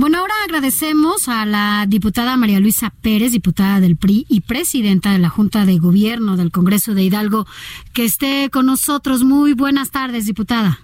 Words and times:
Bueno, 0.00 0.20
ahora 0.20 0.32
agradecemos 0.44 1.28
a 1.28 1.44
la 1.44 1.84
diputada 1.86 2.34
María 2.38 2.58
Luisa 2.58 2.88
Pérez, 3.02 3.32
diputada 3.32 3.80
del 3.80 3.98
PRI 3.98 4.24
y 4.30 4.40
presidenta 4.40 5.12
de 5.12 5.18
la 5.18 5.28
Junta 5.28 5.66
de 5.66 5.76
Gobierno 5.76 6.38
del 6.38 6.50
Congreso 6.50 6.94
de 6.94 7.02
Hidalgo, 7.02 7.46
que 7.92 8.06
esté 8.06 8.48
con 8.48 8.64
nosotros. 8.64 9.24
Muy 9.24 9.52
buenas 9.52 9.90
tardes, 9.90 10.24
diputada. 10.24 10.80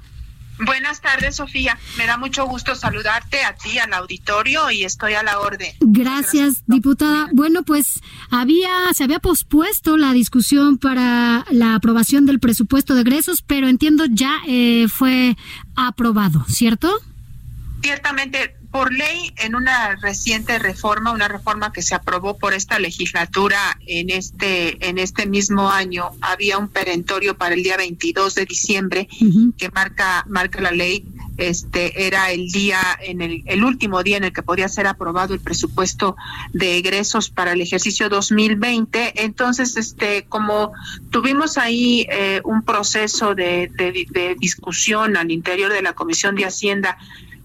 Buenas 0.58 1.00
tardes, 1.00 1.36
Sofía. 1.36 1.78
Me 1.96 2.04
da 2.04 2.18
mucho 2.18 2.44
gusto 2.44 2.74
saludarte 2.74 3.42
a 3.42 3.54
ti, 3.54 3.78
al 3.78 3.94
auditorio, 3.94 4.70
y 4.70 4.84
estoy 4.84 5.14
a 5.14 5.22
la 5.22 5.38
orden. 5.38 5.72
Gracias, 5.80 6.64
diputada. 6.66 7.30
Bueno, 7.32 7.62
pues 7.62 8.02
había, 8.28 8.92
se 8.92 9.04
había 9.04 9.18
pospuesto 9.18 9.96
la 9.96 10.12
discusión 10.12 10.76
para 10.76 11.46
la 11.50 11.74
aprobación 11.74 12.26
del 12.26 12.38
presupuesto 12.38 12.94
de 12.94 13.00
egresos, 13.00 13.40
pero 13.40 13.66
entiendo 13.66 14.04
ya 14.10 14.40
eh, 14.46 14.88
fue 14.90 15.38
aprobado, 15.74 16.44
¿cierto? 16.48 16.92
Ciertamente, 17.80 18.56
por 18.70 18.92
ley, 18.92 19.32
en 19.36 19.54
una 19.54 19.96
reciente 19.96 20.58
reforma, 20.58 21.12
una 21.12 21.28
reforma 21.28 21.72
que 21.72 21.82
se 21.82 21.94
aprobó 21.94 22.38
por 22.38 22.54
esta 22.54 22.78
legislatura 22.78 23.78
en 23.86 24.10
este 24.10 24.88
en 24.88 24.98
este 24.98 25.26
mismo 25.26 25.70
año, 25.70 26.10
había 26.20 26.58
un 26.58 26.68
perentorio 26.68 27.36
para 27.36 27.54
el 27.54 27.62
día 27.62 27.76
22 27.76 28.34
de 28.34 28.44
diciembre 28.44 29.08
que 29.56 29.70
marca 29.70 30.24
marca 30.28 30.60
la 30.60 30.70
ley. 30.70 31.04
Este 31.38 32.06
era 32.06 32.30
el 32.30 32.48
día 32.50 32.80
en 33.02 33.20
el, 33.20 33.42
el 33.44 33.62
último 33.62 34.02
día 34.02 34.16
en 34.16 34.24
el 34.24 34.32
que 34.32 34.42
podía 34.42 34.68
ser 34.68 34.86
aprobado 34.86 35.34
el 35.34 35.40
presupuesto 35.40 36.16
de 36.54 36.78
egresos 36.78 37.28
para 37.28 37.52
el 37.52 37.60
ejercicio 37.60 38.08
2020. 38.08 39.22
Entonces, 39.22 39.76
este 39.76 40.24
como 40.24 40.72
tuvimos 41.10 41.58
ahí 41.58 42.06
eh, 42.10 42.40
un 42.44 42.62
proceso 42.62 43.34
de, 43.34 43.70
de, 43.74 44.06
de 44.10 44.34
discusión 44.38 45.16
al 45.16 45.30
interior 45.30 45.72
de 45.72 45.82
la 45.82 45.92
Comisión 45.92 46.36
de 46.36 46.46
Hacienda 46.46 46.96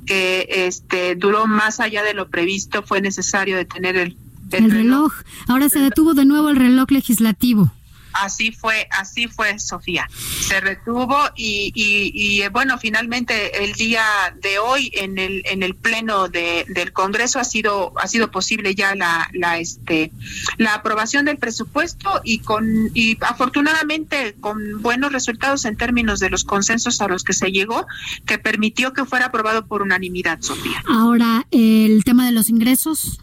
que 0.05 0.47
este 0.49 1.15
duró 1.15 1.47
más 1.47 1.79
allá 1.79 2.03
de 2.03 2.13
lo 2.13 2.29
previsto, 2.29 2.83
fue 2.83 3.01
necesario 3.01 3.55
detener 3.55 3.95
el, 3.97 4.17
el, 4.51 4.71
reloj. 4.71 5.13
Ahora 5.47 5.69
se 5.69 5.79
detuvo 5.79 6.13
de 6.13 6.25
nuevo 6.25 6.49
el 6.49 6.55
reloj 6.55 6.91
legislativo. 6.91 7.71
Así 8.13 8.51
fue, 8.51 8.87
así 8.91 9.27
fue, 9.27 9.57
Sofía. 9.59 10.07
Se 10.41 10.59
retuvo 10.59 11.17
y, 11.35 11.71
y, 11.73 12.47
bueno, 12.49 12.77
finalmente 12.77 13.63
el 13.63 13.73
día 13.73 14.03
de 14.41 14.59
hoy 14.59 14.91
en 14.93 15.17
el 15.17 15.41
en 15.45 15.63
el 15.63 15.75
pleno 15.75 16.27
de, 16.27 16.65
del 16.69 16.93
Congreso 16.93 17.39
ha 17.39 17.43
sido 17.43 17.93
ha 17.99 18.07
sido 18.07 18.31
posible 18.31 18.75
ya 18.75 18.95
la 18.95 19.29
la 19.33 19.59
este 19.59 20.11
la 20.57 20.75
aprobación 20.75 21.25
del 21.25 21.37
presupuesto 21.37 22.21
y 22.23 22.39
con 22.39 22.91
y 22.93 23.17
afortunadamente 23.21 24.35
con 24.39 24.81
buenos 24.81 25.11
resultados 25.11 25.65
en 25.65 25.77
términos 25.77 26.19
de 26.19 26.29
los 26.29 26.43
consensos 26.43 27.01
a 27.01 27.07
los 27.07 27.23
que 27.23 27.33
se 27.33 27.51
llegó 27.51 27.85
que 28.25 28.37
permitió 28.37 28.93
que 28.93 29.05
fuera 29.05 29.27
aprobado 29.27 29.65
por 29.65 29.81
unanimidad, 29.81 30.41
Sofía. 30.41 30.83
Ahora 30.87 31.45
el 31.51 32.03
tema 32.03 32.25
de 32.25 32.31
los 32.31 32.49
ingresos. 32.49 33.19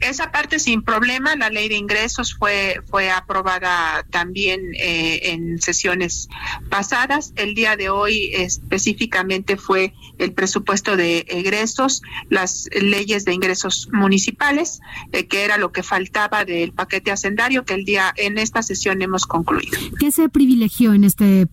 Esa 0.00 0.30
parte 0.30 0.58
sin 0.58 0.82
problema, 0.82 1.36
la 1.36 1.50
ley 1.50 1.68
de 1.68 1.76
ingresos 1.76 2.34
fue 2.34 2.80
fue 2.88 3.10
aprobada 3.10 4.04
también 4.10 4.60
eh, 4.74 5.32
en 5.32 5.60
sesiones 5.60 6.28
pasadas. 6.68 7.32
El 7.36 7.54
día 7.54 7.76
de 7.76 7.88
hoy 7.88 8.30
específicamente 8.34 9.56
fue 9.56 9.94
el 10.18 10.32
presupuesto 10.32 10.96
de 10.96 11.26
egresos, 11.28 12.02
las 12.28 12.68
leyes 12.80 13.24
de 13.24 13.34
ingresos 13.34 13.88
municipales, 13.92 14.80
eh, 15.12 15.26
que 15.26 15.44
era 15.44 15.58
lo 15.58 15.72
que 15.72 15.82
faltaba 15.82 16.44
del 16.44 16.72
paquete 16.72 17.10
hacendario 17.10 17.64
que 17.64 17.74
el 17.74 17.84
día 17.84 18.12
en 18.16 18.38
esta 18.38 18.62
sesión 18.62 19.02
hemos 19.02 19.26
concluido. 19.26 19.78
¿Qué 19.98 20.10
se 20.10 20.28
privilegió 20.28 20.94
en 20.94 21.04
este 21.04 21.46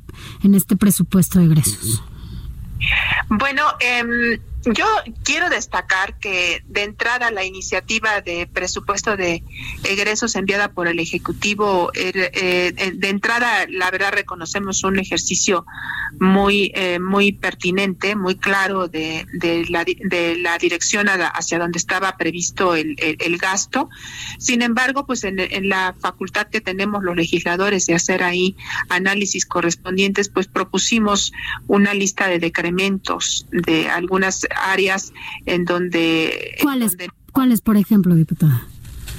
en 0.44 0.56
este 0.56 0.76
presupuesto 0.76 1.40
de 1.40 1.46
egresos? 1.46 2.04
Bueno, 3.30 3.64
eh, 3.80 4.40
yo 4.66 4.86
quiero 5.24 5.50
destacar 5.50 6.20
que 6.20 6.64
de 6.68 6.84
entrada 6.84 7.32
la 7.32 7.44
iniciativa 7.44 8.22
de 8.22 8.48
presupuesto 8.48 9.18
de 9.18 9.44
egresos 9.84 10.36
enviada 10.36 10.72
por 10.72 10.88
el 10.88 11.00
Ejecutivo, 11.00 11.92
eh, 11.94 12.94
de 12.96 13.10
entrada 13.10 13.66
la 13.70 13.90
verdad 13.92 14.14
reconocemos 14.14 14.84
un 14.84 15.00
ejercicio 15.00 15.66
muy 16.20 16.72
eh, 16.76 17.00
muy 17.00 17.32
pertinente, 17.32 18.16
muy 18.16 18.36
claro 18.36 18.88
de, 18.88 19.26
de, 19.34 19.66
la, 19.70 19.84
de 19.84 20.36
la 20.38 20.58
dirección 20.58 21.08
hacia 21.08 21.60
donde 21.60 21.78
estaba 21.78 22.18
previsto 22.18 22.76
el, 22.76 22.96
el, 23.00 23.18
el 23.20 23.38
gasto. 23.38 23.90
Sin 24.38 24.62
embargo, 24.62 25.06
pues 25.06 25.24
en, 25.24 25.40
en, 25.40 25.70
la 25.70 25.96
facultad 26.00 26.48
que 26.48 26.62
tenemos 26.62 27.04
los 27.04 27.16
legisladores 27.16 27.86
de 27.86 27.96
hacer 27.96 28.24
ahí 28.24 28.56
análisis 28.90 29.46
correspondientes, 29.46 30.30
pues 30.30 30.48
propusimos 30.48 31.32
una 31.68 31.94
lista 31.94 32.28
de 32.28 32.40
decrementos 32.40 33.48
de 33.52 33.90
algunas 33.90 34.48
áreas 34.56 35.13
en 35.45 35.66
donde... 35.66 36.57
¿Cuáles, 36.62 36.97
donde, 36.97 37.09
¿cuáles 37.31 37.62
por 37.62 37.78
ejemplo, 37.78 38.16
diputada? 38.16 38.67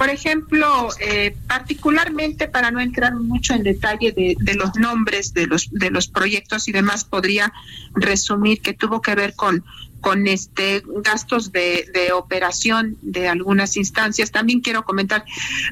Por 0.02 0.10
ejemplo, 0.10 0.88
eh, 0.98 1.36
particularmente 1.46 2.48
para 2.48 2.72
no 2.72 2.80
entrar 2.80 3.14
mucho 3.14 3.54
en 3.54 3.62
detalle 3.62 4.10
de, 4.10 4.54
los 4.56 4.74
nombres 4.74 5.32
de 5.32 5.46
los 5.46 5.70
de 5.70 5.92
los 5.92 6.08
proyectos 6.08 6.66
y 6.66 6.72
demás, 6.72 7.04
podría 7.04 7.52
resumir 7.94 8.60
que 8.60 8.72
tuvo 8.72 9.00
que 9.00 9.14
ver 9.14 9.36
con 9.36 9.64
con 10.00 10.26
este 10.26 10.82
gastos 11.04 11.52
de, 11.52 11.88
de 11.94 12.10
operación 12.10 12.96
de 13.00 13.28
algunas 13.28 13.76
instancias. 13.76 14.32
También 14.32 14.60
quiero 14.60 14.82
comentar 14.82 15.24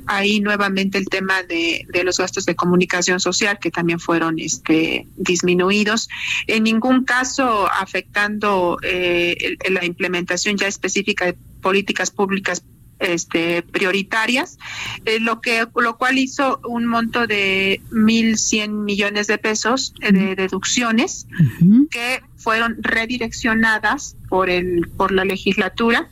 ahí 0.07 0.39
nuevamente 0.39 0.99
el 0.99 1.07
tema 1.07 1.43
de, 1.43 1.85
de 1.89 2.05
los 2.05 2.19
gastos 2.19 2.47
de 2.47 2.55
comunicación 2.55 3.19
social 3.19 3.59
que 3.59 3.73
también 3.73 3.99
fueron 3.99 4.39
este 4.39 5.09
disminuidos. 5.17 6.09
En 6.47 6.63
ningún 6.63 7.03
caso 7.03 7.69
afectando 7.69 8.79
eh, 8.85 9.57
la 9.69 9.85
implementación 9.85 10.57
ya 10.57 10.69
específica 10.69 11.25
de 11.25 11.37
políticas 11.61 12.13
públicas 12.13 12.63
este, 13.01 13.63
prioritarias, 13.63 14.59
eh, 15.05 15.19
lo 15.21 15.41
que 15.41 15.67
lo 15.75 15.97
cual 15.97 16.19
hizo 16.19 16.61
un 16.69 16.87
monto 16.87 17.27
de 17.27 17.81
1.100 17.91 18.71
millones 18.71 19.27
de 19.27 19.39
pesos 19.39 19.95
eh, 20.01 20.13
de 20.13 20.37
deducciones 20.37 21.27
uh 21.31 21.43
-huh. 21.65 21.89
que 21.89 22.23
fueron 22.37 22.77
redireccionadas 22.81 24.17
por 24.29 24.51
el 24.51 24.89
por 24.97 25.13
la 25.13 25.25
legislatura 25.25 26.09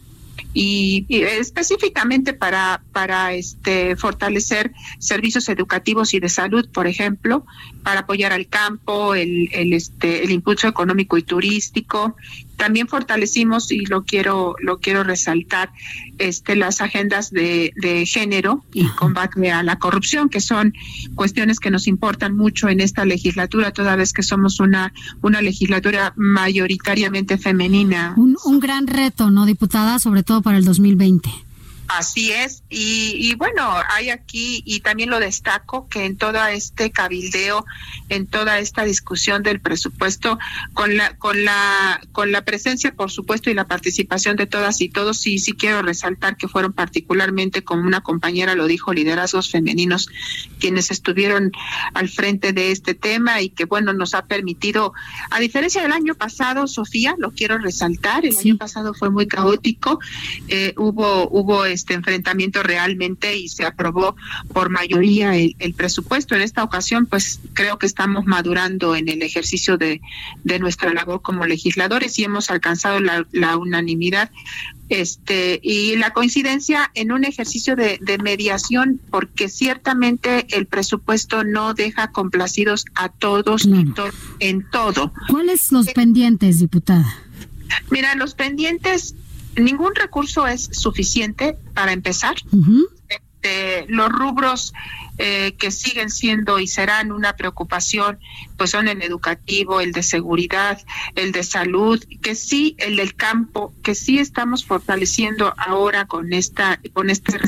y, 0.54 1.04
y, 1.08 1.22
específicamente 1.22 2.32
para 2.32 2.82
para 2.92 3.34
este 3.34 3.96
fortalecer 3.96 4.72
servicios 4.98 5.48
educativos 5.48 6.14
y 6.14 6.20
de 6.20 6.28
salud, 6.28 6.68
por 6.72 6.86
ejemplo, 6.86 7.44
para 7.82 8.00
apoyar 8.00 8.32
al 8.32 8.46
campo, 8.48 9.14
el, 9.14 9.50
el 9.52 9.72
este 9.72 10.24
el 10.24 10.30
impulso 10.30 10.68
económico 10.68 11.18
y 11.18 11.22
turístico. 11.22 12.16
También 12.58 12.88
fortalecimos 12.88 13.72
y 13.72 13.86
lo 13.86 14.04
quiero 14.04 14.54
lo 14.60 14.78
quiero 14.78 15.04
resaltar 15.04 15.70
este 16.18 16.56
las 16.56 16.82
agendas 16.82 17.30
de, 17.30 17.72
de 17.76 18.04
género 18.04 18.64
y 18.74 18.86
combate 18.88 19.50
a 19.50 19.62
la 19.62 19.78
corrupción, 19.78 20.28
que 20.28 20.40
son 20.40 20.74
cuestiones 21.14 21.60
que 21.60 21.70
nos 21.70 21.86
importan 21.86 22.36
mucho 22.36 22.68
en 22.68 22.80
esta 22.80 23.06
legislatura, 23.06 23.70
toda 23.70 23.96
vez 23.96 24.12
que 24.12 24.22
somos 24.22 24.60
una 24.60 24.92
una 25.22 25.40
legislatura 25.40 26.12
mayoritariamente 26.16 27.38
femenina. 27.38 28.12
Un, 28.16 28.36
un 28.44 28.60
gran 28.60 28.86
reto, 28.86 29.30
¿no, 29.30 29.46
diputada? 29.46 29.98
Sobre 29.98 30.22
todo 30.22 30.42
para 30.42 30.58
el 30.58 30.64
2020. 30.64 31.47
Así 31.88 32.32
es, 32.32 32.62
y, 32.68 33.14
y, 33.16 33.34
bueno, 33.34 33.66
hay 33.88 34.10
aquí, 34.10 34.62
y 34.66 34.80
también 34.80 35.08
lo 35.08 35.20
destaco, 35.20 35.88
que 35.88 36.04
en 36.04 36.18
todo 36.18 36.44
este 36.46 36.90
cabildeo, 36.90 37.64
en 38.10 38.26
toda 38.26 38.58
esta 38.58 38.84
discusión 38.84 39.42
del 39.42 39.60
presupuesto, 39.60 40.38
con 40.74 40.98
la, 40.98 41.16
con 41.16 41.46
la, 41.46 42.00
con 42.12 42.30
la 42.30 42.42
presencia, 42.42 42.92
por 42.92 43.10
supuesto, 43.10 43.48
y 43.48 43.54
la 43.54 43.66
participación 43.66 44.36
de 44.36 44.46
todas 44.46 44.82
y 44.82 44.90
todos, 44.90 45.18
sí, 45.18 45.38
sí 45.38 45.54
quiero 45.54 45.80
resaltar 45.80 46.36
que 46.36 46.46
fueron 46.46 46.74
particularmente, 46.74 47.64
como 47.64 47.86
una 47.86 48.02
compañera 48.02 48.54
lo 48.54 48.66
dijo, 48.66 48.92
liderazgos 48.92 49.50
femeninos, 49.50 50.10
quienes 50.60 50.90
estuvieron 50.90 51.52
al 51.94 52.10
frente 52.10 52.52
de 52.52 52.70
este 52.70 52.92
tema 52.94 53.40
y 53.40 53.48
que, 53.48 53.64
bueno, 53.64 53.94
nos 53.94 54.12
ha 54.12 54.26
permitido, 54.26 54.92
a 55.30 55.40
diferencia 55.40 55.80
del 55.80 55.92
año 55.92 56.14
pasado, 56.14 56.66
Sofía, 56.66 57.14
lo 57.16 57.30
quiero 57.30 57.56
resaltar, 57.56 58.26
el 58.26 58.34
sí. 58.34 58.50
año 58.50 58.58
pasado 58.58 58.92
fue 58.92 59.08
muy 59.08 59.26
caótico, 59.26 60.00
eh, 60.48 60.74
hubo, 60.76 61.28
hubo 61.30 61.64
este 61.78 61.94
enfrentamiento 61.94 62.62
realmente 62.62 63.36
y 63.36 63.48
se 63.48 63.64
aprobó 63.64 64.16
por 64.52 64.70
mayoría 64.70 65.36
el, 65.36 65.74
presupuesto. 65.74 66.34
En 66.34 66.42
esta 66.42 66.62
ocasión, 66.62 67.06
pues 67.06 67.40
creo 67.54 67.78
que 67.78 67.86
estamos 67.86 68.26
madurando 68.26 68.96
en 68.96 69.08
el 69.08 69.22
ejercicio 69.22 69.78
de, 69.78 70.00
de 70.44 70.58
nuestra 70.58 70.92
labor 70.92 71.22
como 71.22 71.46
legisladores 71.46 72.18
y 72.18 72.24
hemos 72.24 72.50
alcanzado 72.50 73.00
la, 73.00 73.26
la 73.32 73.56
unanimidad 73.56 74.30
este 74.88 75.60
y 75.62 75.96
la 75.96 76.12
coincidencia 76.12 76.90
en 76.94 77.12
un 77.12 77.24
ejercicio 77.24 77.76
de, 77.76 77.98
mediación 78.22 79.00
porque 79.10 79.48
ciertamente 79.48 80.46
el 80.56 80.66
presupuesto 80.66 81.44
no 81.44 81.74
deja 81.74 82.10
complacidos 82.10 82.84
a 82.94 83.08
todos 83.08 83.68
en 84.40 84.64
todo. 84.70 85.12
¿Cuáles 85.28 85.70
los 85.72 85.88
pendientes, 85.88 86.58
diputada? 86.58 87.14
Mira, 87.90 88.14
los 88.14 88.34
pendientes, 88.34 89.14
ningún 89.56 89.94
recurso 89.94 90.46
es 90.46 90.68
suficiente 90.72 91.56
para 91.74 91.92
empezar. 91.92 92.36
Este, 93.08 93.86
los 93.88 94.08
rubros 94.08 94.72
eh, 95.18 95.54
que 95.58 95.70
siguen 95.70 96.10
siendo 96.10 96.58
y 96.58 96.66
serán 96.66 97.10
una 97.10 97.34
preocupación, 97.34 98.18
pues 98.56 98.70
son 98.70 98.86
el 98.88 99.02
educativo, 99.02 99.80
el 99.80 99.92
de 99.92 100.02
seguridad, 100.02 100.80
el 101.16 101.32
de 101.32 101.42
salud, 101.42 102.02
que 102.22 102.34
sí, 102.34 102.76
el 102.78 102.96
del 102.96 103.14
campo, 103.14 103.74
que 103.82 103.94
sí 103.94 104.18
estamos 104.18 104.64
fortaleciendo 104.64 105.54
ahora 105.56 106.06
con 106.06 106.32
esta, 106.32 106.80
con 106.92 107.10
este 107.10 107.38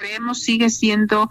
creemos 0.00 0.42
sigue 0.42 0.70
siendo 0.70 1.28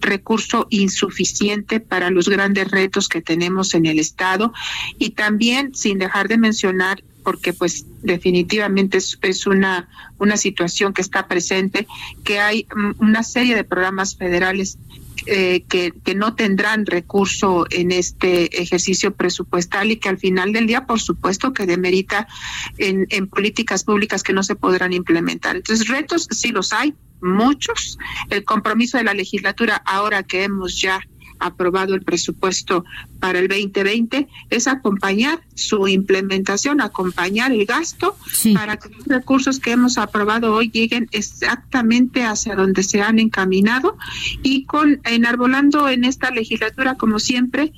recurso 0.00 0.66
insuficiente 0.70 1.80
para 1.80 2.10
los 2.10 2.28
grandes 2.28 2.70
retos 2.70 3.08
que 3.08 3.22
tenemos 3.22 3.74
en 3.74 3.86
el 3.86 3.98
estado. 3.98 4.52
Y 4.98 5.10
también 5.10 5.74
sin 5.74 5.98
dejar 5.98 6.28
de 6.28 6.38
mencionar 6.38 7.02
porque 7.22 7.52
pues 7.52 7.86
definitivamente 8.02 8.98
es, 8.98 9.46
una, 9.46 9.88
una 10.18 10.36
situación 10.36 10.92
que 10.92 11.02
está 11.02 11.28
presente, 11.28 11.86
que 12.24 12.40
hay 12.40 12.66
mm, 12.74 13.02
una 13.02 13.22
serie 13.22 13.54
de 13.54 13.64
programas 13.64 14.16
federales 14.16 14.78
eh, 15.26 15.64
que, 15.68 15.92
que, 16.02 16.14
no 16.14 16.34
tendrán 16.34 16.86
recurso 16.86 17.66
en 17.70 17.92
este 17.92 18.62
ejercicio 18.62 19.14
presupuestal 19.14 19.90
y 19.90 19.96
que 19.96 20.08
al 20.08 20.18
final 20.18 20.52
del 20.52 20.66
día, 20.66 20.86
por 20.86 21.00
supuesto, 21.00 21.52
que 21.52 21.66
demerita 21.66 22.26
en, 22.78 23.06
en 23.10 23.28
políticas 23.28 23.84
públicas 23.84 24.22
que 24.22 24.32
no 24.32 24.42
se 24.42 24.56
podrán 24.56 24.94
implementar. 24.94 25.56
Entonces, 25.56 25.88
retos 25.88 26.26
sí 26.30 26.52
los 26.52 26.72
hay, 26.72 26.94
muchos. 27.20 27.98
El 28.30 28.44
compromiso 28.44 28.98
de 28.98 29.04
la 29.04 29.14
legislatura, 29.14 29.76
ahora 29.84 30.22
que 30.22 30.44
hemos 30.44 30.80
ya 30.80 31.00
aprobado 31.40 31.94
el 31.94 32.02
presupuesto 32.02 32.84
para 33.18 33.38
el 33.38 33.48
2020 33.48 34.28
es 34.50 34.68
acompañar 34.68 35.40
su 35.54 35.88
implementación, 35.88 36.80
acompañar 36.80 37.52
el 37.52 37.66
gasto 37.66 38.16
para 38.54 38.76
que 38.76 38.90
los 38.90 39.06
recursos 39.06 39.58
que 39.58 39.72
hemos 39.72 39.98
aprobado 39.98 40.54
hoy 40.54 40.70
lleguen 40.70 41.08
exactamente 41.12 42.24
hacia 42.24 42.54
donde 42.54 42.82
se 42.82 43.00
han 43.02 43.18
encaminado 43.18 43.96
y 44.42 44.64
con 44.64 45.00
enarbolando 45.04 45.88
en 45.88 46.04
esta 46.04 46.30
legislatura 46.30 46.94
como 46.94 47.18
siempre 47.18 47.72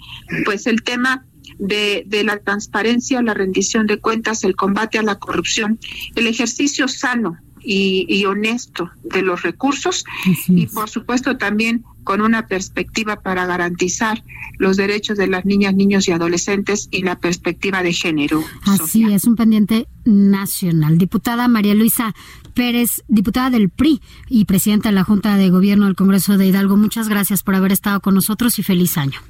pues 0.44 0.66
el 0.66 0.82
tema 0.82 1.24
de, 1.58 2.04
de, 2.06 2.24
la 2.24 2.38
transparencia, 2.38 3.22
la 3.22 3.34
rendición 3.34 3.86
de 3.86 3.98
cuentas, 3.98 4.42
el 4.42 4.56
combate 4.56 4.98
a 4.98 5.02
la 5.02 5.18
corrupción, 5.18 5.78
el 6.16 6.26
ejercicio 6.26 6.88
sano 6.88 7.38
y, 7.62 8.06
y 8.08 8.24
honesto 8.24 8.90
de 9.02 9.22
los 9.22 9.42
recursos 9.42 10.04
y 10.48 10.66
por 10.66 10.88
supuesto 10.90 11.36
también 11.36 11.84
con 12.04 12.20
una 12.20 12.46
perspectiva 12.46 13.20
para 13.20 13.46
garantizar 13.46 14.22
los 14.58 14.76
derechos 14.76 15.16
de 15.18 15.28
las 15.28 15.44
niñas, 15.44 15.74
niños 15.74 16.08
y 16.08 16.12
adolescentes 16.12 16.88
y 16.90 17.02
la 17.02 17.18
perspectiva 17.18 17.82
de 17.82 17.92
género. 17.92 18.42
Así 18.66 19.04
es, 19.12 19.24
un 19.24 19.36
pendiente 19.36 19.86
nacional. 20.04 20.98
Diputada 20.98 21.48
María 21.48 21.74
Luisa 21.74 22.14
Pérez, 22.54 23.02
diputada 23.08 23.50
del 23.50 23.70
PRI 23.70 24.00
y 24.28 24.44
presidenta 24.44 24.88
de 24.90 24.94
la 24.94 25.04
Junta 25.04 25.36
de 25.36 25.50
Gobierno 25.50 25.86
del 25.86 25.96
Congreso 25.96 26.36
de 26.38 26.46
Hidalgo, 26.46 26.76
muchas 26.76 27.08
gracias 27.08 27.42
por 27.42 27.54
haber 27.54 27.72
estado 27.72 28.00
con 28.00 28.14
nosotros 28.14 28.58
y 28.58 28.62
feliz 28.62 28.98
año. 28.98 29.20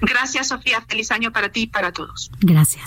Gracias, 0.00 0.48
Sofía. 0.48 0.84
Feliz 0.88 1.10
año 1.10 1.32
para 1.32 1.48
ti 1.50 1.62
y 1.62 1.66
para 1.66 1.92
todos. 1.92 2.30
Gracias. 2.40 2.86